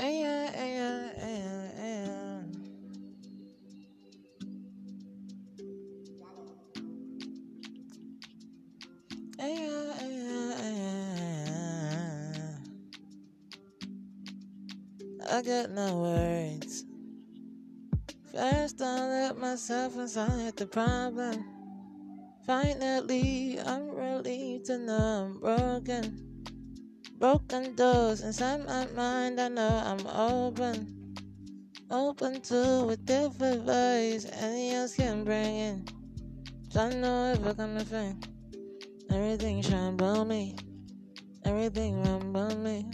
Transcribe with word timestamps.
yeah. 0.00 0.30
I 15.32 15.42
got 15.42 15.70
no 15.70 16.00
words. 16.00 16.84
First, 18.32 18.82
I 18.82 19.06
let 19.06 19.38
myself 19.38 19.96
inside 19.96 20.56
the 20.56 20.66
problem. 20.66 21.44
Finally, 22.46 23.60
I'm 23.64 23.94
relieved 23.94 24.66
know 24.78 25.32
I'm 25.32 25.40
broken. 25.40 26.29
Broken 27.20 27.74
doors 27.74 28.22
inside 28.22 28.66
my 28.66 28.86
mind, 28.96 29.38
I 29.38 29.48
know 29.48 29.68
I'm 29.84 30.06
open. 30.06 31.14
Open 31.90 32.40
to 32.40 32.96
different 33.04 33.66
voice, 33.66 34.24
anything 34.40 34.72
else 34.72 34.94
can 34.94 35.24
bring 35.24 35.56
in. 35.56 35.84
I 36.74 36.88
know 36.94 37.32
if 37.34 37.46
I 37.46 37.52
come 37.52 37.76
to. 37.76 38.16
Everything 39.10 39.60
shine 39.60 40.00
on 40.00 40.28
me, 40.28 40.56
everything 41.44 42.02
run 42.04 42.34
on 42.34 42.64
me. 42.64 42.86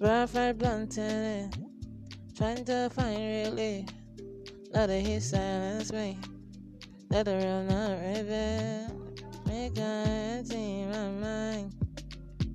Perfect 0.00 0.58
blunt 0.60 0.96
in 0.96 1.04
it, 1.04 1.56
trying 2.34 2.64
to 2.64 2.88
find 2.94 3.18
relief. 3.18 3.84
Let 4.72 4.86
the 4.86 5.00
heat 5.00 5.20
silence 5.20 5.92
me, 5.92 6.16
let 7.10 7.26
the 7.26 7.36
real 7.36 7.62
not 7.64 7.90
reveal. 8.00 8.88
Make 9.46 9.78
I 9.78 10.08
empty 10.38 10.86
my 10.86 11.08
mind. 11.10 11.83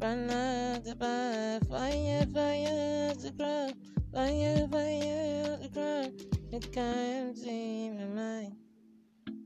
Out 0.02 0.86
the 0.86 0.96
bar, 0.96 1.60
fire, 1.70 2.26
fire 2.34 3.14
to 3.16 3.32
grow, 3.32 3.70
fire, 4.14 4.68
fire 4.72 5.58
to 5.62 5.70
grow. 5.74 6.12
Make 6.50 6.78
I 6.78 6.80
empty 6.80 7.90
my 7.90 8.06
mind. 8.06 8.56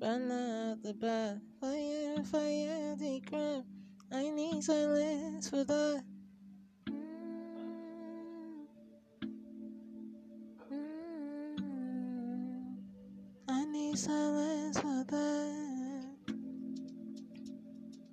Out 0.04 0.84
the 0.84 0.94
bar, 0.94 1.42
fire, 1.60 2.23
fire 2.23 2.95
to 3.00 3.20
grow. 3.32 3.66
I 4.12 4.30
need 4.30 4.64
silence 4.64 5.50
for 5.50 5.64
that. 5.64 6.04
Mm, 6.88 7.48
I 13.50 13.66
need 13.66 13.98
silence 13.98 14.80
for 14.80 15.04
that. 15.08 16.16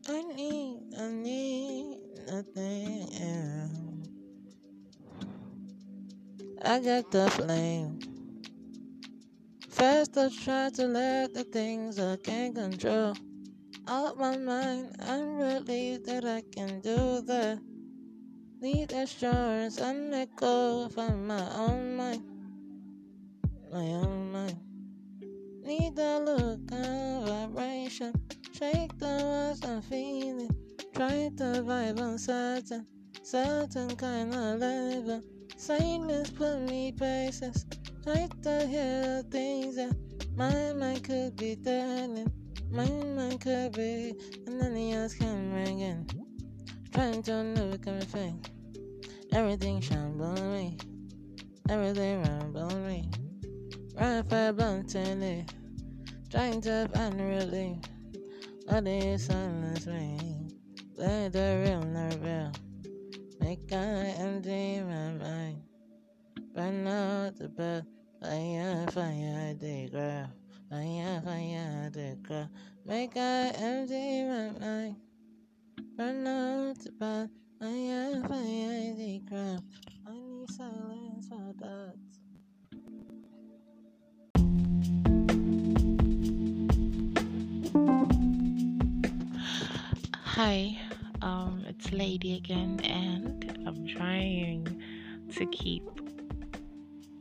I 0.09 0.23
need, 0.23 0.95
I 0.99 1.13
need 1.13 1.80
nothing 2.31 3.09
else. 3.21 4.09
I 6.63 6.81
got 6.81 7.11
the 7.11 7.31
flame. 7.31 7.99
First, 9.69 10.17
I 10.17 10.29
try 10.29 10.71
to 10.75 10.87
let 10.87 11.35
the 11.35 11.45
things 11.45 11.99
I 11.99 12.17
can't 12.17 12.55
control 12.55 13.15
out 13.89 14.19
my 14.19 14.37
mind. 14.37 14.95
I'm 15.01 15.39
relieved 15.39 16.07
that 16.07 16.25
I 16.25 16.43
can 16.55 16.81
do 16.81 17.23
that. 17.23 17.59
Need 18.61 18.93
assurance 18.93 19.79
and 19.79 20.11
let 20.11 20.29
go 20.37 20.89
from 20.95 21.27
my 21.27 21.45
own 21.57 21.97
mind. 21.97 22.23
My 23.73 23.87
own 24.05 24.33
mind. 24.33 24.59
Need 25.65 25.99
a 25.99 26.19
look 26.21 26.61
of 26.71 27.29
vibration. 27.29 28.13
Shake 28.53 28.97
the 28.99 29.19
words 29.25 29.65
I'm 29.65 29.83
feeling. 29.83 30.60
Try 31.01 31.31
to 31.39 31.65
vibe 31.65 31.99
on 31.99 32.19
certain, 32.19 32.87
certain 33.23 33.97
kind 33.97 34.35
of 34.35 34.61
level. 34.61 35.23
Silence 35.57 36.29
put 36.29 36.61
me 36.69 36.93
places. 36.93 37.65
Try 38.05 38.29
to 38.43 38.67
hear 38.67 39.23
things 39.31 39.77
that 39.77 39.97
my 40.37 40.75
mind 40.75 41.03
could 41.03 41.37
be 41.37 41.57
telling. 41.57 42.31
My 42.71 42.85
mind 42.85 43.41
could 43.41 43.73
be, 43.73 44.13
and 44.47 44.59
nothing 44.59 44.93
else 44.93 45.15
can 45.15 45.51
bring 45.53 45.81
in. 45.81 46.07
Trying 46.93 47.23
to 47.23 47.73
it 47.73 47.83
coming 47.83 48.03
thing. 48.03 48.45
Everything 49.33 49.83
on 50.21 50.53
me. 50.53 50.77
Everything 51.71 52.27
on 52.27 52.87
me. 52.87 53.11
Right 53.99 54.23
for 54.29 54.53
bluntly. 54.53 55.47
Trying 56.29 56.61
to 56.61 56.91
find 56.93 57.19
relief. 57.19 57.79
Let 58.67 58.87
it 58.87 59.19
silence 59.19 59.87
me. 59.87 60.40
Let 61.01 61.33
the 61.33 61.65
real 61.65 61.81
not 61.81 62.23
real. 62.23 62.53
Make 63.41 63.73
I 63.73 64.13
empty 64.21 64.83
my 64.83 65.13
mind. 65.13 65.63
Burn 66.55 66.87
out 66.87 67.37
the 67.39 67.49
bed. 67.49 67.87
Fire, 68.21 68.87
fire, 68.91 69.55
the 69.55 69.89
girl. 69.91 70.29
Fire, 70.69 71.23
fire, 71.25 71.91
the 71.91 72.19
girl. 72.29 72.51
Make 72.85 73.17
I 73.17 73.49
empty 73.49 74.25
my 74.25 74.51
mind. 74.61 74.97
Burn 75.97 76.27
out 76.27 76.79
the 76.81 76.93
bed. 76.93 77.31
Fire, 77.59 78.23
fire, 78.29 78.95
the 78.95 79.23
girl. 79.25 79.65
I 80.07 80.13
need 80.13 80.51
silence 80.51 81.29
for 81.29 81.55
that. 81.61 81.95
Hi, 90.41 90.79
um, 91.23 91.65
it's 91.69 91.93
Lady 91.93 92.37
again, 92.37 92.81
and 92.81 93.65
I'm 93.67 93.87
trying 93.87 94.83
to 95.35 95.47
keep 95.47 95.85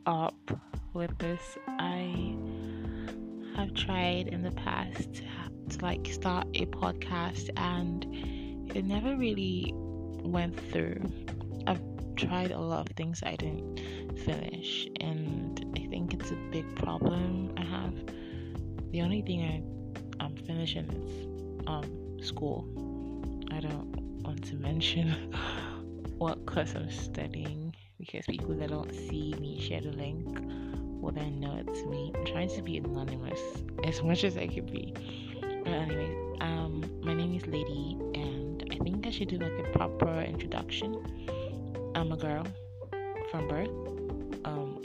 up 0.06 0.52
with 0.94 1.18
this. 1.18 1.58
I 1.68 2.36
have 3.56 3.74
tried 3.74 4.28
in 4.28 4.42
the 4.42 4.52
past 4.52 5.14
to, 5.16 5.24
to 5.70 5.86
like 5.86 6.08
start 6.08 6.48
a 6.54 6.66
podcast, 6.68 7.50
and 7.58 8.06
it 8.76 8.86
never 8.86 9.16
really 9.16 9.74
went 9.76 10.60
through. 10.72 11.02
I've 11.68 11.82
tried 12.16 12.52
a 12.52 12.60
lot 12.60 12.90
of 12.90 12.96
things 12.96 13.22
I 13.24 13.36
didn't 13.36 13.80
finish, 14.20 14.88
and 15.02 15.74
I 15.76 15.88
think 15.88 16.14
it's 16.14 16.32
a 16.32 16.38
big 16.52 16.76
problem 16.76 17.54
I 17.58 17.64
have. 17.64 17.94
The 18.92 19.02
only 19.02 19.22
thing 19.22 19.44
I, 19.44 20.24
I'm 20.24 20.36
finishing 20.36 20.90
is 20.90 21.68
um, 21.68 22.24
school. 22.24 22.89
I 23.60 23.62
don't 23.64 24.22
want 24.24 24.42
to 24.46 24.56
mention 24.56 25.10
what 26.18 26.46
course 26.46 26.76
I'm 26.76 26.90
studying 26.90 27.76
because 28.00 28.26
people 28.26 28.56
that 28.56 28.70
don't 28.70 28.90
see 28.96 29.36
me 29.38 29.60
share 29.60 29.82
the 29.82 29.92
link 29.92 30.40
will 31.02 31.12
then 31.12 31.42
know 31.42 31.62
it's 31.68 31.84
me. 31.84 32.14
I'm 32.16 32.26
trying 32.26 32.48
to 32.56 32.62
be 32.62 32.78
anonymous 32.78 33.42
as 33.84 34.02
much 34.02 34.24
as 34.24 34.38
I 34.38 34.48
can 34.48 34.66
be. 34.66 34.94
But 35.42 35.74
anyway, 35.74 36.38
um, 36.40 36.90
my 37.04 37.14
name 37.14 37.36
is 37.36 37.46
Lady, 37.48 37.98
and 38.16 38.64
I 38.72 38.82
think 38.82 39.06
I 39.06 39.10
should 39.10 39.28
do 39.28 39.38
like 39.38 39.52
a 39.60 39.70
proper 39.78 40.22
introduction. 40.22 40.96
I'm 41.96 42.14
a 42.14 42.18
girl 42.18 42.48
from 43.30 43.50
birth. 43.50 43.68
Um, 44.46 44.82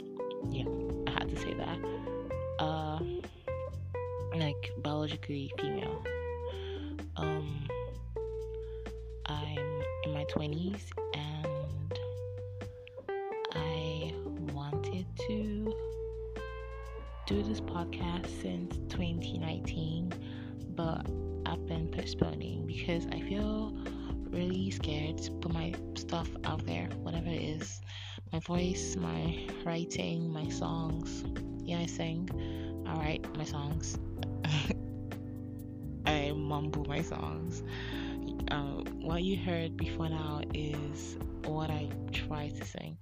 yeah, 0.49 0.65
I 1.07 1.11
had 1.11 1.29
to 1.29 1.37
say 1.37 1.53
that. 1.53 1.79
Uh, 2.59 2.99
like 4.35 4.73
biologically 4.79 5.53
female. 5.57 6.03
Um, 7.15 7.54
20s 10.35 10.81
and 11.13 11.99
I 13.53 14.13
wanted 14.51 15.05
to 15.27 15.73
do 17.25 17.41
this 17.41 17.61
podcast 17.61 18.27
since 18.41 18.75
2019, 18.93 20.13
but 20.75 21.07
I've 21.45 21.65
been 21.67 21.87
postponing 21.87 22.67
because 22.67 23.05
I 23.13 23.21
feel 23.21 23.77
really 24.29 24.71
scared 24.71 25.19
to 25.19 25.31
put 25.31 25.53
my 25.53 25.73
stuff 25.95 26.27
out 26.43 26.65
there, 26.65 26.89
whatever 27.01 27.29
it 27.29 27.41
is. 27.41 27.79
My 28.33 28.39
voice, 28.39 28.97
my 28.97 29.47
writing, 29.63 30.29
my 30.29 30.49
songs. 30.49 31.23
Yeah, 31.63 31.79
I 31.79 31.85
sing, 31.85 32.83
I 32.85 32.93
write 32.97 33.37
my 33.37 33.45
songs, 33.45 33.97
I 36.05 36.33
mumble 36.33 36.83
my 36.83 37.01
songs 37.01 37.63
um, 38.51 38.83
what 39.01 39.23
you 39.23 39.37
heard 39.37 39.77
before 39.77 40.09
now 40.09 40.41
is 40.53 41.17
what 41.45 41.69
I 41.69 41.89
tried 42.11 42.55
to 42.57 42.65
sing. 42.65 42.97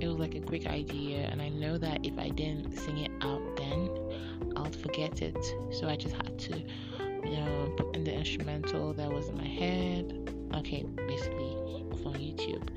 It 0.00 0.08
was 0.08 0.18
like 0.18 0.34
a 0.34 0.40
quick 0.40 0.66
idea, 0.66 1.28
and 1.30 1.40
I 1.40 1.48
know 1.48 1.78
that 1.78 2.04
if 2.04 2.18
I 2.18 2.28
didn't 2.28 2.76
sing 2.76 2.98
it 2.98 3.10
out 3.22 3.56
then, 3.56 4.52
I'll 4.56 4.70
forget 4.70 5.22
it. 5.22 5.36
So 5.72 5.88
I 5.88 5.96
just 5.96 6.14
had 6.14 6.38
to, 6.38 6.58
you 6.58 7.36
know, 7.36 7.74
put 7.78 7.96
in 7.96 8.04
the 8.04 8.12
instrumental 8.12 8.92
that 8.92 9.10
was 9.10 9.28
in 9.28 9.36
my 9.36 9.46
head. 9.46 10.32
Okay, 10.54 10.84
basically 11.06 11.84
from 12.02 12.14
YouTube, 12.14 12.68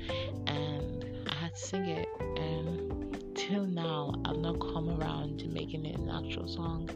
and 0.46 1.04
I 1.28 1.34
had 1.34 1.54
to 1.54 1.60
sing 1.60 1.86
it. 1.86 2.08
And 2.38 3.34
till 3.34 3.66
now, 3.66 4.14
I've 4.24 4.38
not 4.38 4.58
come 4.60 4.88
around 4.98 5.40
to 5.40 5.48
making 5.48 5.84
it 5.84 5.98
an 5.98 6.10
actual 6.10 6.48
song. 6.48 6.88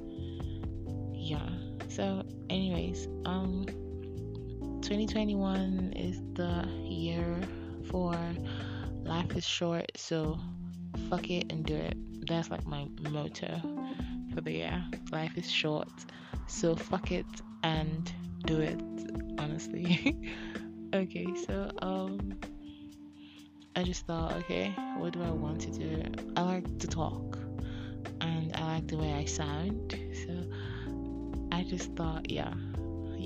Yeah. 1.14 1.48
So, 1.88 2.22
anyways, 2.48 3.08
um 3.24 3.66
2021 4.84 5.94
is 5.96 6.20
the 6.34 6.68
year 6.84 7.40
for 7.90 8.14
life 9.02 9.34
is 9.34 9.46
short, 9.46 9.90
so 9.96 10.38
fuck 11.08 11.30
it 11.30 11.50
and 11.50 11.64
do 11.64 11.74
it. 11.74 11.96
That's 12.26 12.50
like 12.50 12.66
my 12.66 12.86
motto 13.00 13.62
for 14.34 14.42
the 14.42 14.52
year. 14.52 14.84
Life 15.10 15.38
is 15.38 15.50
short, 15.50 15.88
so 16.48 16.76
fuck 16.76 17.12
it 17.12 17.24
and 17.62 18.12
do 18.44 18.60
it. 18.60 18.78
Honestly. 19.38 20.18
okay, 20.94 21.28
so 21.46 21.70
um, 21.80 22.34
I 23.74 23.84
just 23.84 24.06
thought, 24.06 24.34
okay, 24.34 24.74
what 24.98 25.14
do 25.14 25.22
I 25.22 25.30
want 25.30 25.62
to 25.62 25.70
do? 25.70 26.02
I 26.36 26.42
like 26.42 26.78
to 26.80 26.86
talk, 26.86 27.38
and 28.20 28.54
I 28.54 28.74
like 28.74 28.88
the 28.88 28.98
way 28.98 29.14
I 29.14 29.24
sound. 29.24 29.98
So 30.26 30.44
I 31.52 31.62
just 31.62 31.94
thought, 31.94 32.30
yeah, 32.30 32.52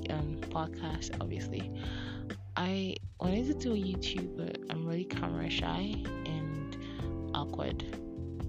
um, 0.09 0.37
podcast, 0.49 1.15
obviously. 1.21 1.71
I 2.55 2.95
wanted 3.19 3.47
to 3.47 3.53
do 3.53 3.73
a 3.73 3.77
YouTube, 3.77 4.35
but 4.37 4.57
I'm 4.69 4.85
really 4.85 5.05
camera 5.05 5.49
shy 5.49 5.95
and 6.25 6.77
awkward 7.33 7.83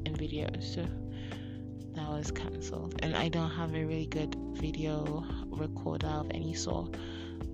in 0.05 0.15
videos, 0.17 0.75
so 0.75 0.87
that 1.95 2.09
was 2.09 2.31
cancelled. 2.31 2.95
And 3.03 3.15
I 3.15 3.29
don't 3.29 3.51
have 3.51 3.75
a 3.75 3.85
really 3.85 4.07
good 4.07 4.35
video 4.55 5.25
recorder 5.47 6.09
of 6.09 6.31
any 6.33 6.55
sort. 6.55 6.97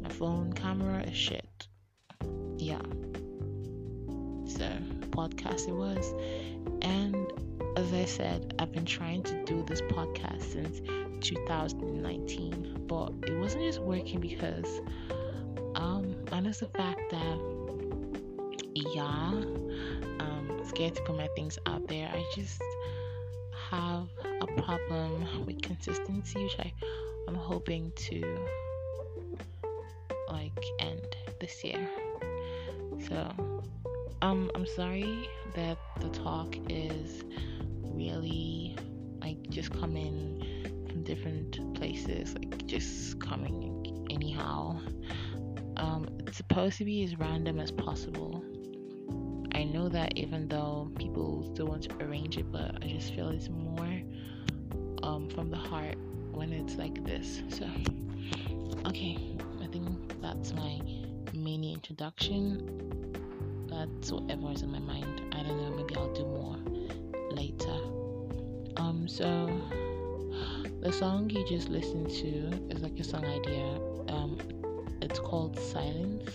My 0.01 0.09
phone 0.09 0.53
camera 0.53 1.03
is 1.03 1.17
shit. 1.17 1.69
Yeah. 2.59 2.83
So, 4.47 4.71
podcast 5.11 5.69
it 5.69 5.75
was. 5.75 6.15
And 6.83 7.33
as 7.77 7.93
I 7.93 8.05
said, 8.05 8.55
I've 8.59 8.73
been 8.73 8.87
trying 8.87 9.23
to 9.25 9.45
do 9.45 9.63
this 9.67 9.83
podcast 9.83 10.53
since 10.53 10.81
2019, 11.21 12.85
but 12.87 13.13
it 13.27 13.39
wasn't 13.39 13.63
just 13.63 13.81
working 13.81 14.21
because, 14.21 14.81
um, 15.75 16.17
minus 16.31 16.59
the 16.59 16.69
fact 16.69 17.01
that, 17.11 17.39
yeah, 18.75 19.33
I'm 20.21 20.65
scared 20.67 20.95
to 20.97 21.03
put 21.03 21.17
my 21.17 21.29
things 21.37 21.59
out 21.67 21.87
there. 21.89 22.09
I 22.09 22.25
just 22.35 22.63
have 23.71 24.09
a 24.41 24.47
problem 24.63 25.47
with 25.47 25.63
consistency, 25.63 26.45
which 26.45 26.57
I, 26.59 26.73
I'm 27.29 27.35
hoping 27.35 27.93
to 27.97 28.39
like 30.29 30.59
end 30.79 31.17
this 31.41 31.65
year. 31.65 31.89
So, 33.09 33.31
um, 34.23 34.51
I'm 34.55 34.67
sorry 34.67 35.29
that 35.55 35.79
the 36.01 36.09
talk 36.09 36.57
is 36.69 37.25
really 37.83 38.77
like 39.21 39.43
just 39.51 39.73
coming 39.73 40.43
different 41.07 41.75
places, 41.75 42.35
like 42.35 42.67
just 42.67 43.21
coming 43.21 44.07
anyhow. 44.11 44.79
Um, 45.77 46.09
it's 46.27 46.37
supposed 46.37 46.79
to 46.79 46.85
be 46.85 47.05
as 47.05 47.19
random 47.19 47.61
as 47.61 47.71
possible. 47.71 48.45
I 49.55 49.65
know 49.65 49.89
that 49.89 50.19
even 50.19 50.49
though 50.49 50.91
people 50.99 51.49
still 51.55 51.67
want 51.67 51.85
to 51.85 52.05
arrange 52.05 52.37
it, 52.37 52.51
but 52.51 52.83
I 52.83 52.89
just 52.89 53.15
feel 53.15 53.29
it's 53.29 53.49
more 53.49 54.03
um, 55.03 55.31
from 55.31 55.51
the 55.51 55.57
heart 55.57 55.97
when 56.33 56.53
it's 56.53 56.75
like 56.75 57.05
this. 57.05 57.43
So, 57.49 57.67
okay, 58.87 59.17
I 59.63 59.67
think 59.69 60.21
that's 60.21 60.53
my 60.53 60.81
mini 61.33 61.73
introduction. 61.73 63.15
That's 63.69 64.13
whatever 64.13 64.53
is 64.53 64.63
in 64.63 64.73
my 64.73 64.79
mind. 64.79 65.23
I 65.33 65.43
don't 65.43 65.57
know, 65.57 65.77
maybe 65.77 65.97
I'll 65.97 66.13
do 66.13 66.25
more 66.25 66.57
later. 67.31 67.79
Um, 68.77 69.09
so 69.09 69.49
the 70.87 70.93
song 70.93 71.29
you 71.29 71.45
just 71.49 71.69
listened 71.69 72.09
to 72.09 72.73
is 72.73 72.81
like 72.81 72.97
a 73.01 73.03
song 73.03 73.25
idea. 73.25 73.81
Um, 74.07 74.39
it's 75.03 75.19
called 75.19 75.59
Silence. 75.59 76.31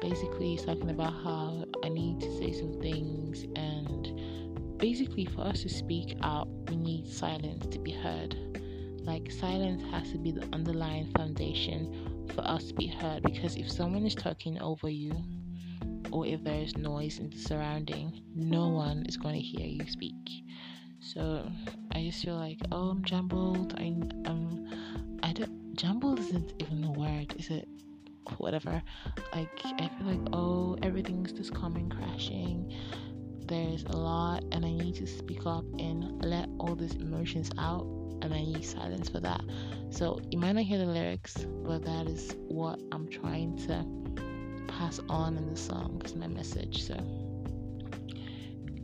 Basically, 0.00 0.52
he's 0.52 0.64
talking 0.64 0.88
about 0.88 1.12
how 1.22 1.62
I 1.84 1.90
need 1.90 2.18
to 2.22 2.38
say 2.38 2.52
some 2.52 2.80
things, 2.80 3.44
and 3.54 4.78
basically, 4.78 5.26
for 5.26 5.42
us 5.42 5.60
to 5.60 5.68
speak 5.68 6.16
out, 6.22 6.48
we 6.70 6.76
need 6.76 7.06
silence 7.06 7.66
to 7.66 7.78
be 7.78 7.90
heard. 7.90 8.34
Like, 9.04 9.30
silence 9.30 9.82
has 9.90 10.10
to 10.12 10.18
be 10.18 10.30
the 10.30 10.48
underlying 10.54 11.12
foundation 11.14 12.24
for 12.34 12.40
us 12.48 12.68
to 12.68 12.74
be 12.74 12.86
heard 12.86 13.24
because 13.24 13.56
if 13.56 13.70
someone 13.70 14.06
is 14.06 14.14
talking 14.14 14.58
over 14.58 14.88
you, 14.88 15.12
or 16.12 16.24
if 16.24 16.42
there 16.42 16.62
is 16.62 16.74
noise 16.78 17.18
in 17.18 17.28
the 17.28 17.36
surrounding, 17.36 18.22
no 18.34 18.68
one 18.68 19.04
is 19.06 19.18
going 19.18 19.34
to 19.34 19.40
hear 19.40 19.66
you 19.66 19.86
speak. 19.86 20.45
So 21.06 21.48
I 21.92 22.02
just 22.02 22.24
feel 22.24 22.34
like, 22.34 22.58
oh, 22.72 22.88
I'm 22.88 23.04
jumbled. 23.04 23.74
I 23.78 23.94
um, 24.28 24.66
I 25.22 25.32
don't 25.32 25.76
jumbled 25.76 26.18
isn't 26.18 26.54
even 26.58 26.82
a 26.82 26.90
word, 26.90 27.32
is 27.38 27.48
it? 27.48 27.68
Whatever. 28.38 28.82
Like 29.32 29.48
I 29.64 29.88
feel 29.98 30.06
like, 30.06 30.28
oh, 30.32 30.76
everything's 30.82 31.30
just 31.30 31.54
coming 31.54 31.88
crashing. 31.88 32.72
There's 33.46 33.84
a 33.84 33.96
lot, 33.96 34.42
and 34.50 34.66
I 34.66 34.72
need 34.72 34.96
to 34.96 35.06
speak 35.06 35.46
up 35.46 35.64
and 35.78 36.24
let 36.24 36.48
all 36.58 36.74
these 36.74 36.94
emotions 36.94 37.50
out, 37.56 37.86
and 38.22 38.34
I 38.34 38.42
need 38.42 38.64
silence 38.64 39.08
for 39.08 39.20
that. 39.20 39.42
So 39.90 40.20
you 40.32 40.38
might 40.38 40.52
not 40.52 40.64
hear 40.64 40.78
the 40.78 40.86
lyrics, 40.86 41.36
but 41.64 41.84
that 41.84 42.08
is 42.08 42.34
what 42.48 42.80
I'm 42.90 43.08
trying 43.08 43.56
to 43.68 43.86
pass 44.66 44.98
on 45.08 45.36
in 45.36 45.48
the 45.48 45.56
song 45.56 46.02
is 46.04 46.16
my 46.16 46.26
message. 46.26 46.82
So, 46.82 46.96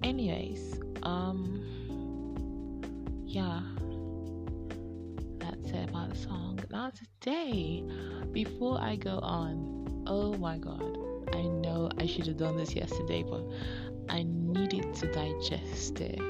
anyways, 0.04 0.78
um, 1.02 1.71
yeah, 3.32 3.60
mm. 3.78 5.38
that's 5.40 5.70
it 5.70 5.88
about 5.88 6.10
the 6.10 6.16
song. 6.16 6.60
Now 6.70 6.90
today, 6.90 7.82
before 8.30 8.78
I 8.78 8.96
go 8.96 9.18
on, 9.20 10.04
oh 10.06 10.34
my 10.34 10.58
god, 10.58 10.82
I 11.32 11.42
know 11.42 11.90
I 11.98 12.06
should 12.06 12.26
have 12.26 12.36
done 12.36 12.58
this 12.58 12.74
yesterday, 12.74 13.22
but 13.22 13.42
I 14.10 14.24
needed 14.24 14.94
to 14.96 15.10
digest 15.12 16.00
it 16.00 16.20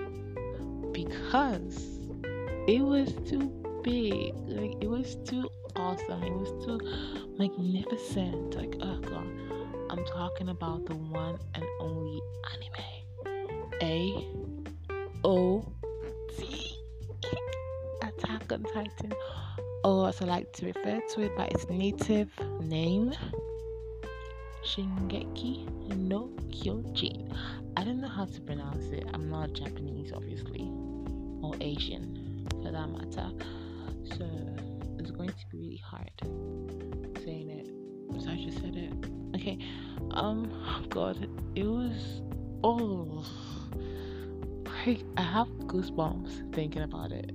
because 0.92 1.98
it 2.68 2.80
was 2.80 3.12
too 3.28 3.50
big. 3.82 4.34
Like 4.46 4.76
it 4.80 4.88
was 4.88 5.16
too 5.24 5.50
awesome. 5.74 6.22
It 6.22 6.32
was 6.32 6.64
too 6.64 6.78
magnificent. 7.36 8.54
Like 8.54 8.76
oh 8.80 9.00
god. 9.00 9.26
I'm 9.90 10.04
talking 10.06 10.50
about 10.50 10.86
the 10.86 10.94
one 10.94 11.36
and 11.54 11.64
only 11.80 12.20
anime. 12.54 13.74
A 13.82 14.24
O 15.24 15.66
T 16.38 16.71
On 18.32 18.62
Titan. 18.62 19.12
Or 19.84 20.08
as 20.08 20.22
I 20.22 20.24
like 20.24 20.52
to 20.54 20.66
refer 20.66 21.00
to 21.00 21.20
it 21.20 21.36
by 21.36 21.46
its 21.46 21.68
native 21.68 22.30
name. 22.60 23.12
Shingeki 24.64 25.68
no 25.96 26.30
Kyojin. 26.48 27.30
I 27.76 27.84
don't 27.84 28.00
know 28.00 28.08
how 28.08 28.24
to 28.24 28.40
pronounce 28.40 28.86
it. 28.86 29.04
I'm 29.12 29.28
not 29.28 29.52
Japanese, 29.52 30.12
obviously, 30.14 30.70
or 31.42 31.54
Asian 31.60 32.48
for 32.62 32.70
that 32.70 32.88
matter. 32.88 33.30
So 34.16 34.26
it's 34.98 35.10
going 35.10 35.28
to 35.28 35.46
be 35.50 35.58
really 35.58 35.82
hard 35.84 36.10
saying 37.24 37.50
it. 37.50 38.22
So 38.22 38.30
I 38.30 38.36
just 38.36 38.60
said 38.60 38.76
it. 38.76 38.92
Okay. 39.36 39.58
Um. 40.12 40.50
God, 40.88 41.28
it 41.54 41.64
was. 41.64 42.22
Oh. 42.64 43.26
I 45.16 45.22
have 45.22 45.48
goosebumps 45.66 46.54
thinking 46.54 46.82
about 46.82 47.12
it. 47.12 47.30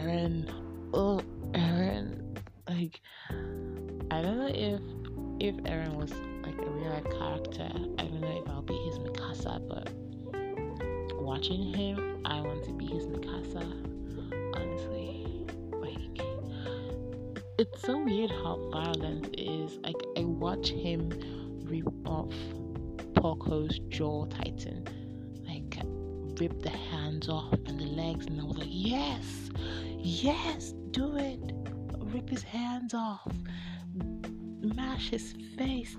Eren. 0.00 0.50
Oh, 0.94 1.20
Eren. 1.52 2.38
Like, 2.68 3.00
I 4.10 4.22
don't 4.22 4.38
know 4.38 4.46
if 4.48 4.80
if 5.40 5.54
Eren 5.64 5.94
was 5.94 6.12
like 6.42 6.58
a 6.58 6.70
real 6.70 6.90
life 6.90 7.04
character. 7.18 7.68
I 7.98 8.04
don't 8.04 8.20
know 8.20 8.42
if 8.42 8.48
I'll 8.48 8.62
be 8.62 8.74
his 8.74 8.98
Mikasa, 8.98 9.60
but 9.68 9.90
watching 11.20 11.74
him, 11.74 12.22
I 12.24 12.40
want 12.40 12.64
to 12.64 12.72
be 12.72 12.86
his 12.86 13.06
Mikasa. 13.06 13.62
Honestly, 14.54 15.46
like 15.72 16.26
it's 17.58 17.82
so 17.82 17.98
weird 18.02 18.30
how 18.30 18.58
violent 18.72 19.26
it 19.26 19.40
is. 19.40 19.76
Like 19.78 20.00
I 20.16 20.24
watch 20.24 20.70
him 20.70 21.10
rip 21.64 21.88
off 22.06 22.32
Porco's 23.14 23.78
jaw 23.88 24.24
titan, 24.26 24.86
like 25.46 25.76
rip 26.40 26.62
the 26.62 26.70
hands 27.20 27.28
off 27.28 27.58
and 27.66 27.78
the 27.78 27.84
legs, 27.84 28.26
and 28.26 28.40
I 28.40 28.44
was 28.44 28.56
like, 28.56 28.68
yes, 28.70 29.50
yes, 29.98 30.72
do 30.90 31.16
it. 31.16 31.38
Rip 31.98 32.30
his 32.30 32.42
hands 32.42 32.94
off, 32.94 33.30
mash 34.62 35.10
his 35.10 35.34
face, 35.56 35.96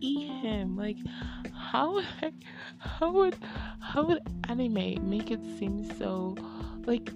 eat 0.00 0.28
him. 0.28 0.76
Like, 0.76 0.96
how, 1.54 2.02
how 2.78 3.12
would, 3.12 3.36
how 3.80 4.06
would 4.06 4.20
anime 4.48 5.08
make 5.08 5.30
it 5.30 5.40
seem 5.58 5.88
so, 5.98 6.36
like, 6.84 7.12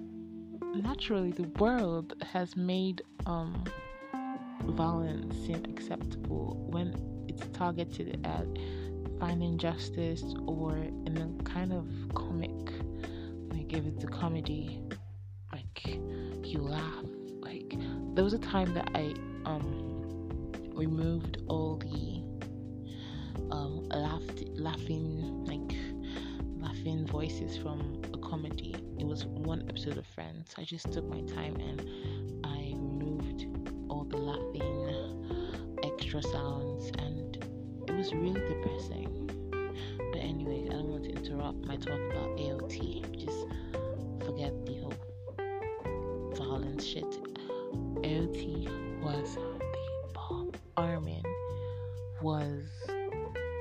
naturally 0.75 1.33
the 1.33 1.49
world 1.59 2.15
has 2.23 2.57
made 2.57 3.03
um 3.27 3.65
violence 4.67 5.35
seem 5.45 5.65
acceptable 5.65 6.65
when 6.71 6.95
it's 7.27 7.45
targeted 7.59 8.25
at 8.25 8.47
finding 9.19 9.59
justice 9.59 10.23
or 10.47 10.77
in 10.77 11.19
a 11.19 11.43
kind 11.43 11.73
of 11.73 11.89
comic 12.15 12.51
if 13.73 13.87
it's 13.87 14.05
a 14.05 14.07
comedy 14.07 14.83
like 15.53 15.87
you 16.45 16.61
laugh 16.61 17.05
like 17.41 17.75
there 18.15 18.25
was 18.25 18.33
a 18.33 18.39
time 18.39 18.73
that 18.75 18.89
i 18.95 19.15
um 19.45 19.91
removed 20.75 21.43
all 21.49 21.77
the 21.77 22.23
um 23.51 23.85
laughed, 23.89 24.45
laughing 24.55 25.45
like 25.45 25.77
laughing 26.61 27.07
voices 27.07 27.57
from 27.57 28.01
a 28.15 28.19
comedy. 28.19 28.75
It 28.99 29.05
was 29.07 29.27
one 29.27 29.65
episode 29.69 29.99
of 29.99 30.07
Friends. 30.07 30.55
I 30.57 30.65
just 30.65 30.93
took 30.93 31.05
my 31.09 31.21
time 31.23 31.57
and 31.57 31.81
I 32.45 32.73
removed 32.75 33.47
all 33.89 34.05
the 34.05 34.17
laughing 34.17 35.81
extra 35.83 36.23
sounds 36.23 36.91
and 36.99 37.37
it 37.89 37.95
was 37.95 38.13
really 38.15 38.41
depressing. 38.41 39.20
My 41.67 41.77
talk 41.77 42.01
about 42.11 42.37
AOT. 42.37 43.17
Just 43.17 43.47
forget 44.25 44.53
the 44.67 44.81
whole 44.81 44.95
violence 46.35 46.85
shit. 46.85 47.05
AOT 48.03 49.03
was 49.03 49.35
the 49.35 50.13
bomb. 50.15 50.53
Armin 50.77 51.23
was 52.23 52.65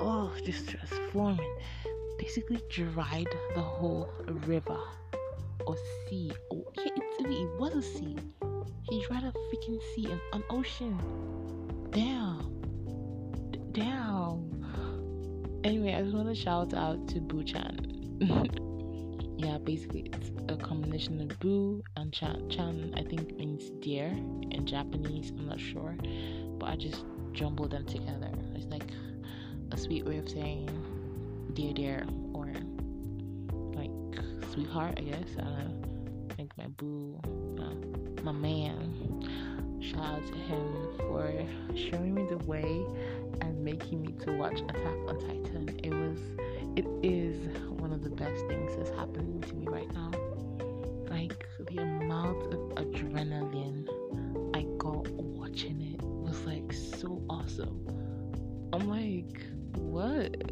oh 0.02 0.32
just 0.46 0.70
transforming 0.70 1.56
basically 2.20 2.62
dried 2.70 3.28
the 3.56 3.62
whole 3.62 4.10
river 4.46 4.80
or 5.66 5.76
sea. 6.08 6.32
Oh, 6.52 6.66
yeah, 6.78 6.92
it, 6.96 7.26
it 7.26 7.60
was 7.60 7.74
a 7.76 7.82
sea. 7.82 8.18
He 8.90 9.04
dried 9.06 9.24
a 9.24 9.32
freaking 9.32 9.80
sea, 9.96 10.06
an, 10.12 10.20
an 10.34 10.44
ocean. 10.50 11.00
Damn. 11.92 12.62
Damn. 13.72 14.59
Anyway, 15.70 15.94
I 15.94 16.02
just 16.02 16.16
want 16.16 16.28
to 16.28 16.34
shout 16.34 16.74
out 16.74 17.08
to 17.10 17.22
Boo 17.22 17.44
Chan. 17.44 18.18
yeah, 19.38 19.60
basically, 19.60 20.10
it's 20.12 20.32
a 20.48 20.58
combination 20.58 21.22
of 21.22 21.40
Boo 21.40 21.84
and 21.96 22.12
Chan. 22.12 22.50
Chan, 22.50 22.96
I 22.98 23.04
think, 23.04 23.38
means 23.38 23.70
deer 23.80 24.08
in 24.08 24.66
Japanese. 24.66 25.30
I'm 25.30 25.48
not 25.48 25.60
sure. 25.60 25.96
But 26.58 26.70
I 26.70 26.76
just 26.76 27.06
jumbled 27.34 27.70
them 27.70 27.86
together. 27.86 28.32
It's 28.56 28.66
like 28.66 28.90
a 29.72 29.78
sweet 29.78 30.06
way 30.06 30.18
of 30.18 30.28
saying 30.28 30.72
dear 31.54 31.72
dear 31.74 32.04
or 32.34 32.48
like 33.76 33.92
sweetheart 34.52 34.96
I 34.98 35.02
guess 35.02 35.28
I 35.38 35.42
don't 35.42 35.82
know 35.82 35.90
like 36.40 36.58
my 36.58 36.68
boo 36.78 37.20
uh, 37.60 38.24
my 38.24 38.32
man 38.32 39.80
shout 39.82 40.00
out 40.00 40.28
to 40.28 40.34
him 40.34 40.88
for 40.98 41.32
showing 41.76 42.14
me 42.14 42.26
the 42.30 42.38
way 42.46 42.84
and 43.42 43.64
making 43.64 44.02
me 44.02 44.14
to 44.24 44.38
watch 44.38 44.60
Attack 44.62 44.98
on 45.08 45.20
Titan. 45.20 45.80
It 45.84 45.94
was 45.94 46.20
it 46.76 46.86
is 47.04 47.58
one 47.70 47.92
of 47.92 48.04
the 48.04 48.10
best 48.10 48.46
things 48.48 48.76
that's 48.76 48.92
happening 48.92 49.42
to 49.42 49.54
me 49.56 49.66
right 49.68 49.92
now. 49.94 50.12
Like 51.10 51.46
the 51.70 51.82
amount 51.82 52.54
of 52.54 52.60
adrenaline 52.76 53.88
I 54.56 54.64
got 54.78 55.10
watching 55.10 55.82
it 55.82 56.02
was 56.02 56.46
like 56.46 56.72
so 56.74 57.22
awesome. 57.30 57.86
I'm 58.74 58.88
like 58.88 59.42
what? 59.76 60.36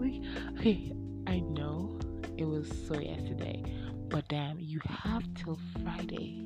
Like, 0.00 0.22
okay, 0.58 0.92
I 1.26 1.40
know 1.40 1.98
it 2.38 2.44
was 2.46 2.66
so 2.88 2.98
yesterday, 2.98 3.62
but 4.08 4.26
damn, 4.28 4.58
you 4.58 4.80
have 4.88 5.22
till 5.34 5.58
Friday 5.82 6.42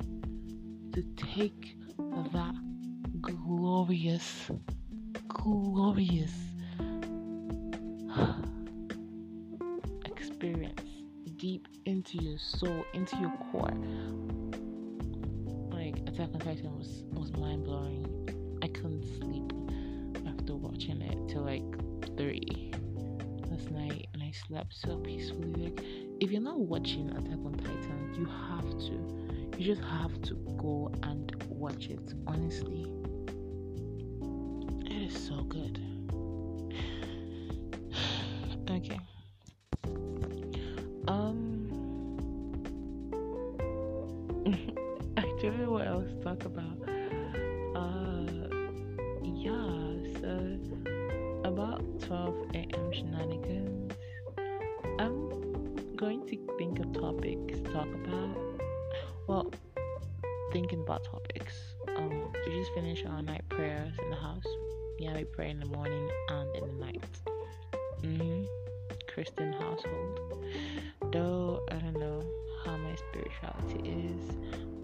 to 0.92 1.02
take 1.16 1.76
glorious, 3.84 4.50
glorious 5.28 6.32
experience 10.06 10.80
deep 11.36 11.68
into 11.84 12.16
your 12.16 12.38
soul, 12.38 12.82
into 12.94 13.14
your 13.18 13.30
core. 13.50 13.68
Like 15.70 15.98
Attack 16.08 16.30
on 16.32 16.40
Titan 16.40 16.78
was 16.78 17.04
was 17.12 17.30
mind 17.32 17.64
blowing. 17.64 18.06
I 18.62 18.68
couldn't 18.68 19.04
sleep 19.20 19.52
after 20.26 20.54
watching 20.54 21.02
it 21.02 21.18
till 21.28 21.42
like 21.42 21.62
three 22.16 22.72
last 23.50 23.70
night 23.70 24.06
and 24.14 24.22
I 24.22 24.32
slept 24.48 24.72
so 24.72 24.96
peacefully. 24.96 25.52
Like, 25.56 25.84
if 26.20 26.30
you're 26.30 26.40
not 26.40 26.58
watching 26.58 27.10
Attack 27.10 27.44
on 27.44 27.52
Titan, 27.58 28.14
you 28.16 28.24
have 28.24 28.70
to. 28.88 29.58
You 29.58 29.74
just 29.74 29.82
have 29.82 30.22
to 30.22 30.36
go 30.56 30.90
and 31.02 31.30
watch 31.50 31.88
it. 31.88 32.14
Honestly, 32.26 32.90
is 35.04 35.26
so 35.26 35.42
good. 35.42 35.78
okay. 38.70 38.98
Um, 41.06 41.68
I 45.18 45.20
don't 45.42 45.60
know 45.60 45.70
what 45.70 45.86
else 45.86 46.08
to 46.08 46.16
talk 46.22 46.44
about. 46.46 46.78
Uh, 47.76 48.48
yeah. 49.22 49.60
So 50.20 50.58
about 51.44 51.82
12 52.00 52.34
a.m. 52.54 52.92
shenanigans. 52.92 53.92
I'm 54.98 55.96
going 55.96 56.26
to 56.28 56.56
think 56.56 56.78
of 56.78 56.92
topics 56.94 57.58
to 57.58 57.72
talk 57.72 57.88
about. 57.88 58.36
Well, 59.26 59.52
thinking 60.52 60.80
about 60.80 61.04
topics. 61.04 61.52
Um, 61.96 62.32
we 62.46 62.58
just 62.58 62.72
finished 62.72 63.04
our 63.06 63.20
night 63.20 63.46
prayers 63.50 63.92
in 64.02 64.10
the 64.10 64.16
house. 64.16 64.46
Yeah, 64.98 65.14
we 65.14 65.24
pray 65.24 65.50
in 65.50 65.58
the 65.58 65.66
morning 65.66 66.08
and 66.28 66.56
in 66.56 66.66
the 66.66 66.84
night. 66.84 67.04
Mm-hmm. 68.02 68.44
Christian 69.12 69.52
household. 69.52 70.44
Though 71.12 71.60
I 71.70 71.74
don't 71.76 71.98
know 71.98 72.22
how 72.64 72.76
my 72.76 72.94
spirituality 72.94 73.90
is, 73.90 74.36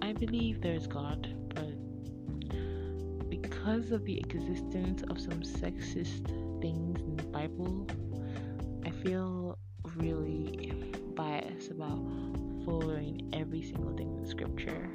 I 0.02 0.12
believe 0.12 0.60
there's 0.60 0.86
God, 0.86 1.32
but 1.54 3.30
because 3.30 3.92
of 3.92 4.04
the 4.04 4.18
existence 4.18 5.02
of 5.08 5.20
some 5.20 5.42
sexist 5.42 6.26
things 6.60 7.00
in 7.00 7.16
the 7.16 7.24
Bible, 7.24 7.86
I 8.84 8.90
feel 8.90 9.58
really 9.96 10.72
biased 11.14 11.70
about 11.70 12.00
following 12.64 13.30
every 13.32 13.62
single 13.62 13.96
thing 13.96 14.16
in 14.16 14.26
scripture. 14.26 14.88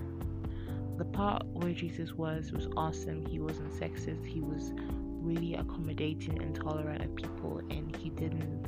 The 0.97 1.05
part 1.05 1.45
where 1.47 1.73
Jesus 1.73 2.13
was 2.13 2.51
was 2.51 2.67
awesome. 2.77 3.25
He 3.25 3.39
wasn't 3.39 3.73
sexist. 3.73 4.25
He 4.25 4.41
was 4.41 4.71
really 5.25 5.55
accommodating 5.55 6.41
and 6.41 6.55
tolerant 6.55 7.03
of 7.03 7.15
people 7.15 7.57
and 7.69 7.95
he 7.95 8.09
didn't 8.09 8.67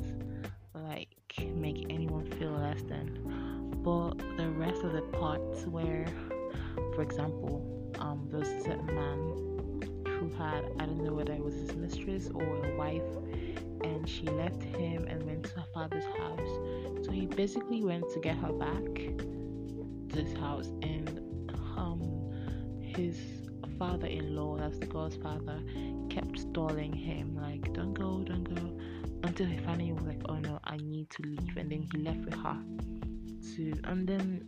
like 0.74 1.08
make 1.54 1.86
anyone 1.88 2.26
feel 2.32 2.50
less 2.50 2.82
than. 2.82 3.80
But 3.82 4.18
the 4.36 4.50
rest 4.50 4.82
of 4.82 4.92
the 4.92 5.02
parts 5.02 5.64
where 5.66 6.06
for 6.94 7.02
example, 7.02 7.94
um 7.98 8.26
there 8.30 8.40
was 8.40 8.48
a 8.48 8.60
certain 8.60 8.86
man 8.86 9.18
who 10.18 10.28
had 10.36 10.64
I 10.78 10.86
don't 10.86 11.02
know 11.04 11.14
whether 11.14 11.32
it 11.32 11.42
was 11.42 11.54
his 11.54 11.74
mistress 11.76 12.28
or 12.34 12.64
a 12.64 12.76
wife 12.76 13.02
and 13.84 14.08
she 14.08 14.24
left 14.26 14.62
him 14.62 15.06
and 15.06 15.22
went 15.24 15.44
to 15.44 15.60
her 15.60 15.66
father's 15.72 16.04
house. 16.04 17.04
So 17.04 17.12
he 17.12 17.26
basically 17.26 17.82
went 17.84 18.04
to 18.12 18.20
get 18.20 18.36
her 18.36 18.52
back 18.52 18.84
to 20.10 20.22
his 20.22 20.32
house 20.38 20.68
and 20.82 21.20
his 22.98 23.16
father-in-law, 23.78 24.56
that's 24.56 24.78
the 24.78 24.86
girl's 24.86 25.16
father, 25.16 25.60
kept 26.10 26.38
stalling 26.40 26.92
him 26.92 27.36
like 27.36 27.72
don't 27.72 27.94
go, 27.94 28.22
don't 28.24 28.44
go 28.54 28.76
until 29.22 29.46
he 29.46 29.56
finally 29.58 29.92
was 29.92 30.02
like, 30.02 30.20
Oh 30.28 30.38
no, 30.38 30.58
I 30.64 30.76
need 30.78 31.08
to 31.10 31.22
leave 31.22 31.56
and 31.56 31.70
then 31.70 31.86
he 31.92 31.98
left 31.98 32.20
with 32.24 32.34
her 32.34 32.58
to 33.54 33.72
and 33.84 34.06
then 34.06 34.44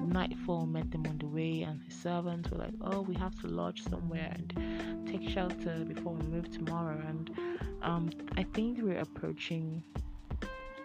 nightfall 0.00 0.66
met 0.66 0.90
them 0.90 1.04
on 1.06 1.18
the 1.18 1.26
way 1.26 1.62
and 1.62 1.80
his 1.82 1.94
servants 1.94 2.50
were 2.50 2.58
like, 2.58 2.74
Oh, 2.82 3.00
we 3.00 3.14
have 3.14 3.34
to 3.40 3.46
lodge 3.46 3.82
somewhere 3.84 4.30
and 4.34 5.06
take 5.06 5.28
shelter 5.30 5.84
before 5.86 6.12
we 6.14 6.26
move 6.26 6.50
tomorrow 6.50 7.00
and 7.08 7.30
um 7.82 8.10
I 8.36 8.42
think 8.54 8.78
we're 8.82 9.00
approaching 9.00 9.82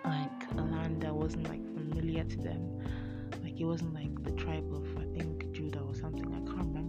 like 0.06 0.52
a 0.58 0.62
land 0.62 1.02
that 1.02 1.14
wasn't 1.14 1.48
like 1.50 1.64
familiar 1.74 2.24
to 2.24 2.38
them. 2.38 2.80
Like 3.44 3.60
it 3.60 3.66
wasn't 3.66 3.94
like 3.94 4.24
the 4.24 4.32
tribe 4.32 4.72
of 4.74 4.86
I 4.98 5.06
think 5.18 5.52
Judah 5.52 5.82
or 5.82 5.96
something, 5.96 6.28
I 6.34 6.40
can't 6.40 6.68
remember. 6.68 6.81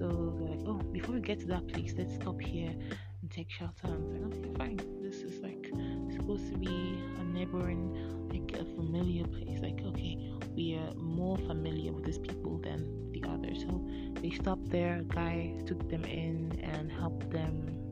So 0.00 0.06
like, 0.40 0.60
Oh, 0.66 0.80
before 0.92 1.14
we 1.16 1.20
get 1.20 1.40
to 1.40 1.46
that 1.48 1.68
place, 1.68 1.92
let's 1.98 2.14
stop 2.14 2.40
here 2.40 2.72
and 3.20 3.30
take 3.30 3.50
shelter 3.50 3.84
and 3.84 4.32
like, 4.32 4.32
okay, 4.32 4.54
fine. 4.56 4.80
This 5.02 5.16
is 5.16 5.42
like 5.42 5.70
supposed 6.16 6.50
to 6.50 6.56
be 6.56 6.98
a 7.18 7.24
neighboring 7.24 8.28
like 8.32 8.58
a 8.58 8.64
familiar 8.64 9.26
place. 9.26 9.60
Like, 9.60 9.82
okay, 9.84 10.16
we 10.56 10.76
are 10.76 10.94
more 10.94 11.36
familiar 11.36 11.92
with 11.92 12.04
these 12.04 12.16
people 12.16 12.58
than 12.58 13.12
the 13.12 13.22
others. 13.28 13.60
So 13.60 13.86
they 14.22 14.30
stopped 14.30 14.70
there, 14.70 15.00
a 15.00 15.02
guy 15.02 15.54
took 15.66 15.86
them 15.90 16.04
in 16.04 16.58
and 16.62 16.90
helped 16.90 17.28
them 17.30 17.90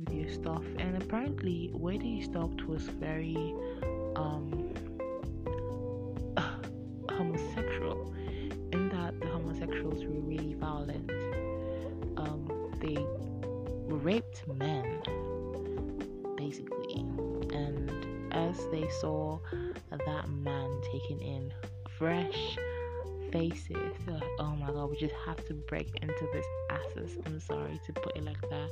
with 0.00 0.08
their 0.08 0.28
stuff. 0.28 0.64
And 0.80 1.00
apparently 1.00 1.70
where 1.72 1.98
they 1.98 2.20
stopped 2.22 2.66
was 2.66 2.82
very 2.82 3.54
um 4.16 4.74
saw 19.00 19.38
that 19.90 20.28
man 20.28 20.80
taking 20.92 21.20
in 21.20 21.52
fresh 21.98 22.58
faces 23.30 23.94
like 24.06 24.22
oh 24.38 24.54
my 24.56 24.70
god 24.70 24.90
we 24.90 24.96
just 24.96 25.14
have 25.26 25.42
to 25.46 25.54
break 25.54 25.88
into 26.02 26.26
this 26.32 26.46
asses 26.70 27.16
i'm 27.26 27.40
sorry 27.40 27.80
to 27.86 27.92
put 27.94 28.14
it 28.16 28.24
like 28.24 28.40
that 28.50 28.68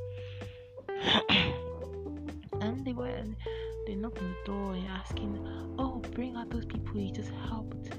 and 2.60 2.84
they 2.84 2.92
went 2.92 3.36
they 3.86 3.96
knock 3.96 4.18
on 4.18 4.28
the 4.28 4.52
door 4.52 4.74
and 4.74 4.86
asking, 4.86 5.38
"Oh, 5.78 6.00
bring 6.14 6.36
out 6.36 6.50
those 6.50 6.64
people 6.64 6.96
you 6.96 7.10
just 7.10 7.32
helped. 7.48 7.90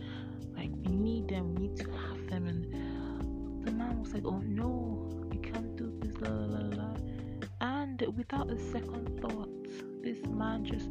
Like 0.55 0.69
we 0.85 0.95
need 0.95 1.27
them. 1.27 1.55
We 1.55 1.67
need 1.67 1.77
to 1.77 1.91
have 1.91 2.27
them." 2.29 2.47
And 2.47 3.65
the 3.65 3.71
man 3.71 3.99
was 3.99 4.13
like, 4.13 4.23
"Oh 4.25 4.39
no, 4.39 5.09
you 5.33 5.39
can't 5.39 5.75
do 5.75 5.91
this." 5.99 6.15
La 6.21 6.29
la 6.29 6.63
la. 6.79 6.95
And 7.59 8.01
without 8.15 8.49
a 8.49 8.57
second 8.71 9.19
thought, 9.21 9.49
this 10.01 10.23
man 10.27 10.63
just 10.63 10.87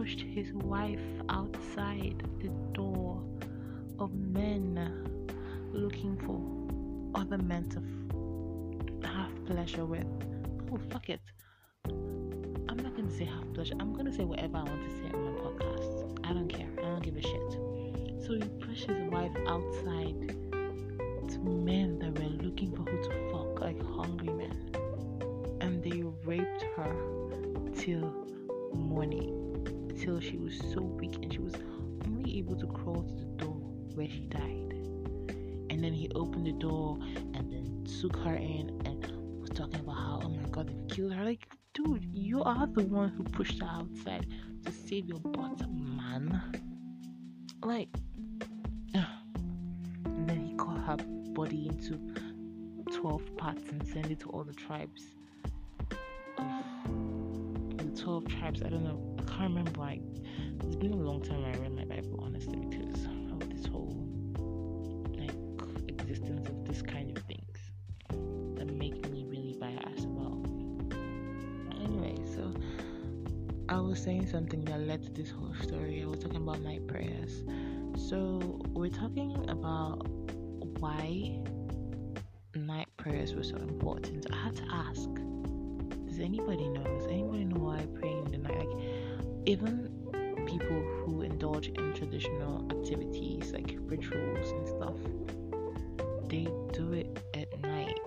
pushed 0.00 0.22
his 0.22 0.50
wife 0.54 0.98
outside 1.28 2.22
the 2.40 2.48
door 2.72 3.22
of 3.98 4.10
men 4.14 5.04
looking 5.74 6.16
for 6.24 6.40
other 7.20 7.36
men 7.36 7.68
to 7.68 7.76
f- 7.76 9.10
have 9.12 9.44
pleasure 9.44 9.84
with. 9.84 10.06
Oh, 10.72 10.78
fuck 10.90 11.10
it. 11.10 11.20
I'm 11.84 12.78
not 12.78 12.96
gonna 12.96 13.10
say 13.10 13.26
have 13.26 13.52
pleasure. 13.52 13.74
I'm 13.78 13.92
gonna 13.92 14.10
say 14.10 14.24
whatever 14.24 14.56
I 14.56 14.62
want 14.62 14.82
to 14.84 14.90
say 14.90 15.12
on 15.12 15.22
my 15.22 15.38
podcast. 15.38 16.18
I 16.24 16.32
don't 16.32 16.48
care. 16.48 16.70
I 16.78 16.82
don't 16.82 17.02
give 17.02 17.18
a 17.18 17.22
shit. 17.22 17.52
So 18.24 18.32
he 18.32 18.48
pushed 18.64 18.86
his 18.86 19.10
wife 19.10 19.36
outside 19.46 20.28
to 21.28 21.38
men 21.40 21.98
that 21.98 22.18
were 22.18 22.42
looking 22.42 22.74
for 22.74 22.90
who 22.90 23.02
to 23.02 23.30
fuck, 23.30 23.60
like 23.60 23.78
hungry 23.82 24.32
men. 24.32 24.70
And 25.60 25.82
they 25.84 26.04
raped 26.24 26.62
her 26.74 26.96
till 27.76 28.14
morning, 28.72 29.39
till 30.00 30.18
she 30.18 30.38
was 30.38 30.58
so 30.72 30.80
weak 30.80 31.16
and 31.16 31.32
she 31.32 31.38
was 31.38 31.54
only 32.06 32.38
able 32.38 32.56
to 32.56 32.66
crawl 32.66 33.02
to 33.02 33.14
the 33.14 33.44
door 33.44 33.60
where 33.94 34.08
she 34.08 34.26
died. 34.30 34.72
And 35.68 35.84
then 35.84 35.92
he 35.92 36.10
opened 36.14 36.46
the 36.46 36.52
door 36.52 36.98
and 37.34 37.52
then 37.52 37.84
took 38.00 38.16
her 38.16 38.34
in 38.34 38.80
and 38.86 39.40
was 39.40 39.50
talking 39.50 39.80
about 39.80 39.96
how, 39.96 40.20
oh 40.24 40.28
my 40.30 40.48
god, 40.48 40.68
they 40.68 40.94
killed 40.94 41.12
her. 41.12 41.24
Like, 41.24 41.46
dude, 41.74 42.06
you 42.14 42.42
are 42.42 42.66
the 42.66 42.84
one 42.84 43.10
who 43.10 43.24
pushed 43.24 43.60
her 43.60 43.68
outside 43.68 44.26
to 44.64 44.72
save 44.72 45.06
your 45.06 45.18
butt, 45.18 45.70
man. 45.70 46.40
Like, 47.62 47.88
and 48.94 50.28
then 50.28 50.46
he 50.46 50.54
cut 50.56 50.78
her 50.78 50.96
body 51.34 51.68
into 51.68 51.98
12 52.90 53.36
parts 53.36 53.62
and 53.70 53.86
sent 53.86 54.10
it 54.10 54.20
to 54.20 54.30
all 54.30 54.44
the 54.44 54.54
tribes. 54.54 55.02
Of 58.00 58.24
the 58.24 58.30
12 58.30 58.38
tribes, 58.38 58.62
I 58.62 58.68
don't 58.70 58.84
know, 58.84 59.16
I 59.18 59.22
can't 59.22 59.42
remember. 59.42 59.72
Like, 59.78 60.00
it's 60.62 60.76
been 60.76 60.92
a 60.92 60.96
long 60.96 61.20
time 61.20 61.44
I 61.44 61.52
read 61.58 61.74
my 61.74 61.84
Bible, 61.84 62.20
honestly, 62.22 62.56
because 62.56 63.04
of 63.04 63.50
this 63.50 63.66
whole 63.66 64.08
like 65.18 65.34
existence 65.88 66.48
of 66.48 66.64
this 66.64 66.80
kind 66.80 67.14
of 67.14 67.22
things 67.24 67.58
that 68.56 68.72
make 68.74 69.10
me 69.10 69.26
really 69.26 69.54
biased 69.60 70.04
about. 70.04 70.46
Anyway, 71.82 72.16
so 72.34 72.54
I 73.68 73.78
was 73.80 74.02
saying 74.02 74.28
something 74.28 74.64
that 74.64 74.80
led 74.80 75.02
to 75.02 75.10
this 75.10 75.30
whole 75.30 75.54
story. 75.62 76.02
I 76.02 76.06
was 76.06 76.20
talking 76.20 76.36
about 76.38 76.60
night 76.62 76.86
prayers. 76.86 77.44
So 78.08 78.62
we're 78.68 78.88
talking 78.88 79.44
about 79.50 80.06
why 80.78 81.38
night 82.54 82.88
prayers 82.96 83.34
were 83.34 83.44
so 83.44 83.56
important. 83.56 84.26
I 84.32 84.36
had 84.36 84.56
to 84.56 84.64
ask. 84.72 85.08
Anybody 86.20 86.68
knows. 86.68 87.06
Anybody 87.06 87.44
know 87.44 87.60
why 87.60 87.86
praying 87.98 88.26
in 88.26 88.32
the 88.32 88.38
night? 88.38 88.58
Like 88.58 88.78
even 89.46 89.90
people 90.46 90.80
who 91.04 91.22
indulge 91.22 91.68
in 91.68 91.94
traditional 91.94 92.66
activities 92.70 93.52
like 93.52 93.76
rituals 93.80 94.50
and 94.50 94.68
stuff, 94.68 94.96
they 96.28 96.46
do 96.72 96.92
it 96.92 97.18
at 97.34 97.60
night. 97.62 97.98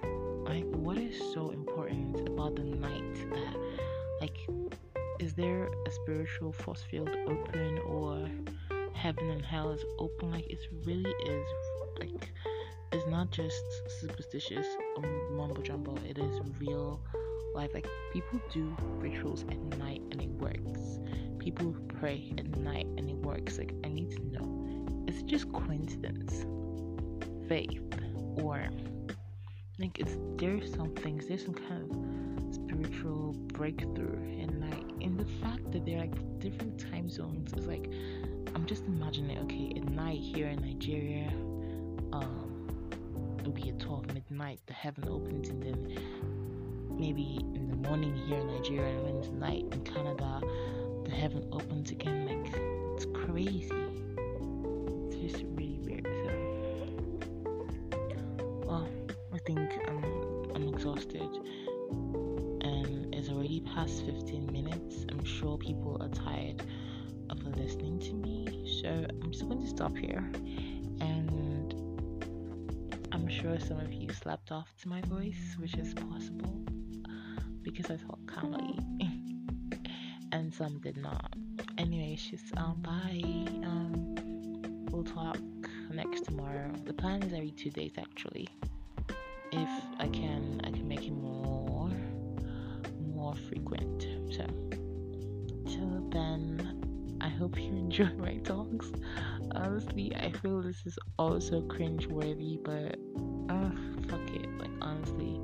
Like 0.45 0.65
what 0.75 0.97
is 0.97 1.17
so 1.33 1.49
important 1.51 2.27
about 2.27 2.55
the 2.55 2.63
night 2.63 3.15
that 3.31 3.55
like 4.21 4.37
is 5.19 5.33
there 5.33 5.69
a 5.87 5.91
spiritual 5.91 6.51
force 6.51 6.83
field 6.83 7.09
open 7.27 7.79
or 7.79 8.29
heaven 8.93 9.29
and 9.29 9.43
hell 9.43 9.71
is 9.71 9.83
open? 9.97 10.31
Like 10.31 10.47
it 10.49 10.59
really 10.85 11.13
is 11.25 11.47
like 11.99 12.31
it's 12.91 13.07
not 13.07 13.31
just 13.31 13.63
superstitious 14.01 14.67
um, 14.97 15.35
mumbo 15.35 15.61
jumbo, 15.61 15.95
it 16.07 16.19
is 16.19 16.39
real 16.59 17.01
life. 17.53 17.71
Like 17.73 17.87
people 18.11 18.39
do 18.51 18.75
rituals 18.99 19.43
at 19.43 19.59
night 19.77 20.01
and 20.11 20.21
it 20.21 20.29
works. 20.29 20.99
People 21.39 21.75
pray 21.99 22.33
at 22.37 22.57
night 22.57 22.87
and 22.97 23.09
it 23.09 23.17
works. 23.17 23.57
Like 23.57 23.73
I 23.83 23.89
need 23.89 24.11
to 24.11 24.25
know. 24.31 25.05
Is 25.07 25.19
it 25.19 25.25
just 25.25 25.51
coincidence? 25.51 26.45
Faith 27.47 27.81
or 28.35 28.69
like 29.79 29.99
is 29.99 30.17
there 30.37 30.65
something, 30.65 31.19
is 31.19 31.27
there 31.27 31.37
some 31.37 31.53
kind 31.53 31.81
of 31.89 32.53
spiritual 32.55 33.33
breakthrough 33.33 34.41
at 34.41 34.53
night? 34.53 34.85
And 35.01 35.19
the 35.19 35.25
fact 35.41 35.71
that 35.71 35.85
they're 35.85 35.99
like 35.99 36.39
different 36.39 36.79
time 36.91 37.09
zones 37.09 37.53
is 37.53 37.67
like 37.67 37.91
I'm 38.55 38.65
just 38.65 38.85
imagining 38.85 39.39
okay 39.39 39.73
at 39.75 39.89
night 39.89 40.19
here 40.19 40.47
in 40.47 40.61
Nigeria, 40.61 41.27
um 42.13 42.49
it'll 43.39 43.51
be 43.51 43.69
at 43.69 43.79
12 43.79 44.13
midnight 44.13 44.59
the 44.67 44.73
heaven 44.73 45.05
opens 45.09 45.49
and 45.49 45.61
then 45.61 45.97
maybe 47.03 47.37
in 47.53 47.67
the 47.69 47.89
morning 47.89 48.15
here 48.15 48.37
in 48.37 48.47
Nigeria 48.47 48.95
and 48.95 49.03
when 49.03 49.15
it's 49.17 49.27
night 49.31 49.65
in 49.73 49.81
Canada 49.81 50.39
the 51.03 51.11
heaven 51.11 51.45
opens 51.51 51.91
again 51.91 52.27
like 52.27 52.53
it's 52.95 53.05
crazy. 53.13 53.69
It's 55.11 55.33
just 55.33 55.43
slept 74.23 74.53
off 74.53 74.73
to 74.81 74.87
my 74.87 75.01
voice, 75.01 75.55
which 75.59 75.75
is 75.75 75.93
possible 75.93 76.63
because 77.61 77.91
I 77.91 77.97
talk 77.97 78.19
calmly, 78.25 78.79
and 80.31 80.53
some 80.53 80.79
did 80.79 80.95
not. 80.95 81.33
Anyway, 81.77 82.17
just 82.17 82.55
um, 82.57 82.81
bye. 82.81 83.21
Um, 83.67 84.15
we'll 84.91 85.03
talk 85.03 85.37
next 85.91 86.23
tomorrow. 86.23 86.71
The 86.85 86.93
plan 86.93 87.21
is 87.23 87.33
every 87.33 87.51
two 87.51 87.69
days 87.69 87.91
actually. 87.97 88.47
If 89.51 89.69
I 89.99 90.07
can, 90.07 90.61
I 90.63 90.71
can 90.71 90.87
make 90.87 91.05
it 91.05 91.11
more, 91.11 91.91
more 93.13 93.35
frequent. 93.49 94.03
So 94.31 94.45
till 95.65 96.07
then, 96.11 97.17
I 97.19 97.27
hope 97.27 97.57
you 97.59 97.65
enjoy 97.67 98.09
my 98.17 98.37
talks 98.37 98.89
honestly, 99.55 100.13
I 100.15 100.31
feel 100.31 100.61
this 100.61 100.85
is 100.85 100.97
also 101.17 101.61
cringe 101.61 102.07
worthy, 102.07 102.59
but 102.63 102.95
uh, 103.49 103.69
honestly, 104.93 105.39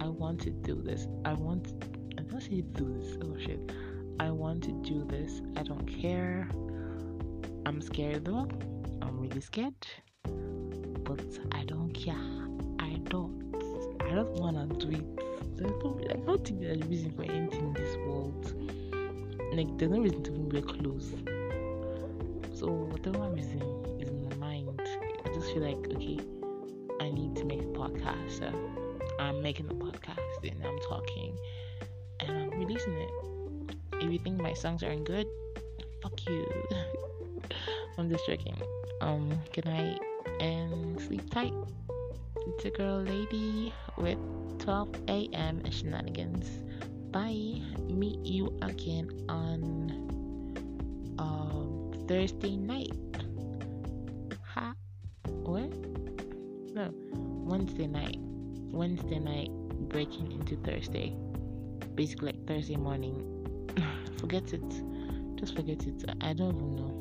I 0.00 0.08
want 0.08 0.40
to 0.42 0.50
do 0.50 0.82
this. 0.82 1.06
I 1.24 1.32
want, 1.34 1.72
I 2.18 2.22
don't 2.22 2.40
say 2.40 2.60
do 2.60 2.92
this. 2.98 3.18
Oh 3.22 3.36
shit. 3.38 3.72
I 4.18 4.30
want 4.30 4.62
to 4.64 4.72
do 4.82 5.04
this. 5.04 5.40
I 5.56 5.62
don't 5.62 5.86
care. 5.86 6.48
I'm 7.66 7.80
scared 7.80 8.24
though. 8.24 8.48
I'm 9.02 9.20
really 9.20 9.40
scared. 9.40 9.86
But 10.24 11.22
I 11.52 11.64
don't 11.64 11.92
care. 11.92 12.14
I 12.78 12.98
don't. 13.04 13.54
I 14.00 14.14
don't 14.14 14.32
wanna 14.34 14.66
do 14.66 14.90
it. 14.90 15.56
There's 15.56 15.70
no, 15.82 16.00
I 16.10 16.14
don't 16.14 16.46
think 16.46 16.60
there's 16.60 16.80
a 16.80 16.86
reason 16.86 17.12
for 17.12 17.22
anything 17.22 17.60
in 17.60 17.72
this 17.74 17.96
world. 17.98 18.52
Like, 19.52 19.78
there's 19.78 19.90
no 19.90 20.00
reason 20.00 20.22
to 20.24 20.32
even 20.32 20.48
wear 20.48 20.62
clothes 20.62 21.14
so 22.60 22.66
whatever 22.66 23.26
reason 23.30 23.62
is 23.98 24.10
in 24.10 24.28
my 24.28 24.36
mind, 24.36 24.78
I 25.24 25.28
just 25.32 25.50
feel 25.50 25.62
like 25.62 25.78
okay, 25.96 26.18
I 27.00 27.08
need 27.08 27.34
to 27.36 27.44
make 27.46 27.60
a 27.60 27.72
podcast. 27.72 28.38
So 28.38 28.52
I'm 29.20 29.42
making 29.42 29.66
a 29.70 29.74
podcast 29.74 30.50
and 30.50 30.64
I'm 30.64 30.78
talking 30.80 31.36
and 32.20 32.30
I'm 32.30 32.50
releasing 32.58 32.94
it. 32.94 33.10
If 34.00 34.12
you 34.12 34.18
think 34.18 34.40
my 34.40 34.54
songs 34.54 34.82
aren't 34.82 35.04
good, 35.04 35.26
fuck 36.02 36.18
you. 36.26 36.46
I'm 37.98 38.08
just 38.08 38.26
joking. 38.26 38.56
Um, 39.00 39.38
good 39.52 39.66
night 39.66 40.00
and 40.40 41.00
sleep 41.00 41.28
tight. 41.30 41.54
It's 42.46 42.64
a 42.64 42.70
girl 42.70 43.02
lady 43.02 43.72
with 43.96 44.18
12 44.58 44.88
a.m. 45.08 45.62
shenanigans. 45.70 46.48
Bye. 47.12 47.60
Meet 47.88 48.24
you 48.24 48.56
again 48.62 49.10
on 49.28 50.10
Thursday 52.10 52.56
night. 52.56 52.90
Ha? 54.54 54.74
What? 55.44 55.70
No, 56.74 56.90
Wednesday 57.46 57.86
night. 57.86 58.18
Wednesday 58.70 59.18
night 59.18 59.50
breaking 59.88 60.32
into 60.32 60.56
Thursday. 60.56 61.16
Basically, 61.94 62.32
like 62.32 62.46
Thursday 62.46 62.76
morning. 62.76 63.16
forget 64.18 64.52
it. 64.52 64.82
Just 65.36 65.56
forget 65.56 65.86
it. 65.86 66.04
I 66.20 66.32
don't 66.32 66.56
even 66.56 66.76
know. 66.76 66.96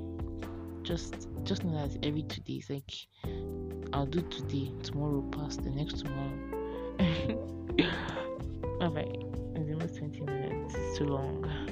Just, 0.83 1.27
just 1.43 1.63
know 1.63 1.87
that 1.87 2.05
every 2.05 2.23
two 2.23 2.41
days, 2.41 2.69
like 2.69 2.91
I'll 3.93 4.05
do 4.05 4.21
today, 4.21 4.71
tomorrow 4.83 5.21
past 5.31 5.63
the 5.63 5.69
next 5.71 5.99
tomorrow. 5.99 6.31
Alright, 8.81 9.23
it's 9.55 9.71
almost 9.71 9.97
20 9.97 10.21
minutes. 10.21 10.75
It's 10.75 10.97
too 10.97 11.05
long. 11.05 11.68